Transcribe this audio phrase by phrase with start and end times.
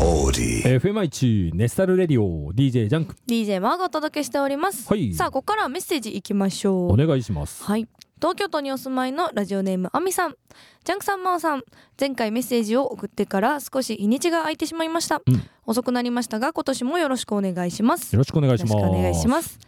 [0.00, 0.62] Audi.
[0.64, 3.14] FM1 ネスタル Radio DJ ジャンク。
[3.26, 5.14] DJ マーがお届けしております、はい。
[5.14, 6.92] さあここからはメッセージいきましょう。
[6.92, 7.62] お願いします。
[7.64, 7.88] はい。
[8.16, 10.36] 東京都にお住まいのラジオネームあみさん。
[10.84, 11.62] ジャンクさんマオさん。
[11.98, 15.42] 前回メッセージを送ってから少し日にちが空いてしまいました、うん。
[15.66, 18.12] 遅くなりましたが今年もよろしくお願いします。
[18.14, 18.72] よろしくお願いします。
[18.72, 19.58] よろしくお願いします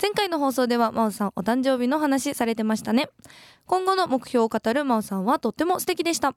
[0.00, 3.08] 前回の放送では真央さんお誕生日の話されてましたね。
[3.64, 6.34] 今後の目標を語る真央さんはとっても素敵でした。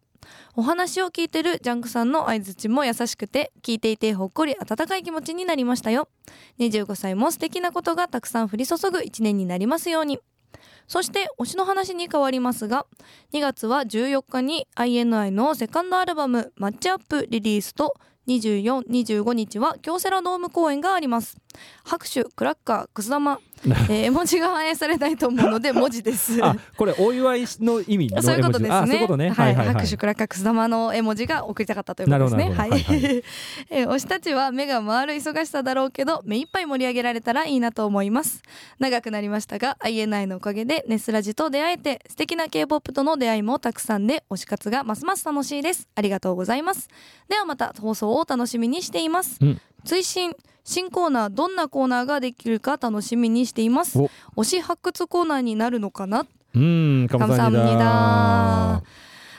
[0.55, 6.08] お話を聞いてるジャンクさんの相槌も優しくて聞いていてほっこり温かい気持ちになりましたよ。
[6.59, 10.20] 25歳も素敵なことがたくさん降り注ぐ1年になりますように。
[10.88, 12.86] そして推しの話に変わりますが
[13.34, 17.94] 2月は14日に INI のセカンドアルバム「マッチアップ」リリースと
[18.28, 21.38] 24、25日は京セラドーム公演があります
[21.84, 29.08] 拍手クラッカーくす玉、えー 絵文字が反映されないと思うので文字ですあこれお祝いの意味のそういうことですね。
[29.08, 32.50] ねはい、はい拍手クラッカーくす玉の絵文字が送りたかったということですね。
[32.50, 32.80] なはいはい
[33.70, 38.42] えー推したちは目が回る忙しさだろうけど、目いっぱい盛り上げられたらいいなと思います。
[38.80, 45.88] 長くなりましたが、INI のおかげでネスラジと出会えて、素敵な K-POP との出会いもたくさんで、推し活がますます楽しいです。
[45.95, 46.88] ありがとうございます。
[47.28, 53.97] ではまた放送送を楽しみにしています、うん、追伸新コーナーどんなコーナーができるか楽しみにしています。
[54.38, 56.25] 推し発掘コーナーになるのかな？
[56.53, 58.83] うんかムさんニダ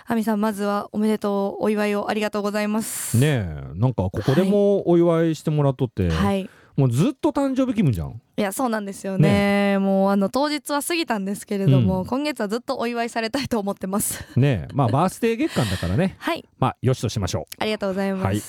[0.06, 3.16] アミさんまずはおめでとうお祝いをありがとうございます。
[3.16, 6.50] ねえなんかここでもお祝いしてもらっとって、はい、
[6.81, 9.77] もうずっと誕生日気分じゃんいやそうなんですよね。
[9.78, 14.25] もうあの当日は過ぎたんですけれども、うん今月はずっとお祝いされたいと思ってます。
[14.34, 16.47] ねえまあバースデー月間だからねはい。
[16.59, 18.25] まあよしとしましょありがとうございます。
[18.25, 18.41] はい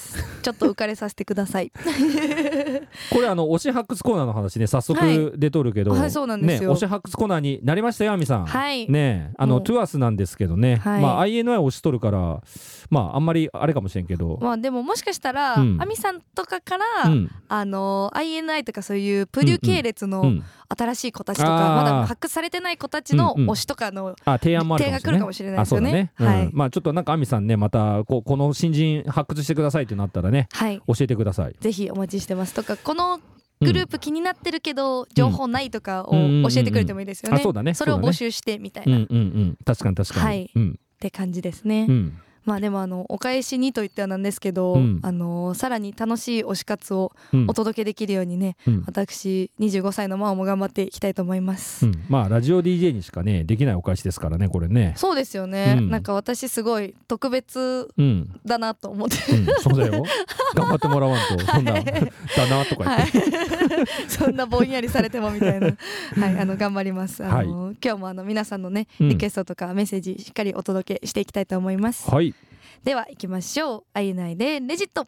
[0.42, 1.74] ちょっと浮かれさせてください。
[3.12, 5.16] うこれあの推し発掘コーナーの話ね早はい。
[5.16, 6.70] 速出とるけど、はいそうなんですよ。
[6.70, 8.46] ね推し発掘コーナーになりましたよあみさん。
[8.46, 8.90] はい。
[8.90, 11.02] ねえあのトゥアスなんですけどね、はい。
[11.02, 12.42] まあ INI 押しとるから
[12.90, 15.78] まああんまりあれかもしれんけど、まあでももしかしたら、うん。
[15.82, 17.32] あみさんとかから、うん。
[17.48, 20.44] あの INI とかそういうプデュ系列のうん、
[20.78, 21.84] 新しい子たちとか、あー。
[21.84, 23.50] まだ発掘されてない子たちのうんうん。
[23.52, 25.12] 推しとかのあ提案もある手かもしれない。
[25.12, 25.92] が来るかもしれないですよね。
[25.94, 26.28] ね、うん。
[26.28, 26.50] はい。
[26.52, 30.82] まあちょっとなんかあみさんねまたこうこの新人発掘してくださいってなったらねはい。
[30.88, 31.56] 教えてください。
[31.60, 33.20] ぜひお待ちしてますとかこの
[33.60, 36.44] グループ気になってるけど、情報ないとかをうん。
[36.44, 37.38] 教えてくれてもいいですよね。
[37.38, 39.58] あそれを募集してみたいうんな、っうんうん。
[39.64, 40.52] 確かに確かに、はい。
[40.56, 40.80] うん。
[41.00, 41.86] て感じですね。
[41.90, 45.00] うんまあでもあのお返しにと言ってはなんですけど、うん。
[45.04, 47.46] あのさらに楽しい推し活をうん。
[47.48, 48.84] お届けできるようにね、うん。
[48.86, 51.86] 私25歳のママも頑張っていきたいと思います。
[51.86, 52.04] うん。
[52.10, 54.94] まあラジオ DJ にしかねできないお返しですからねこれね。
[54.98, 55.90] そうですよね、うん。
[55.90, 60.04] なんか私すごい特別うん、だなと思って、うん、そうだよ。
[60.56, 63.12] 頑張ってもらわんと そんな、はいだなとか言っはい。
[63.12, 63.22] て、、
[64.08, 65.68] そんなぼんやりされてもみたいな、
[66.20, 67.24] はい、あの頑張ります。
[67.24, 69.10] あの、今日もあの皆さんのねうん。
[69.10, 72.10] リクエストとかメッセージしっかりお届けしていきたいと思います。
[72.10, 72.31] はい
[72.84, 73.84] では行きましょう。
[73.94, 75.08] あゆないでレジット。